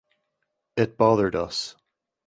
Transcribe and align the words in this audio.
It 0.77 0.97
bothered 0.97 1.35
us. 1.35 1.75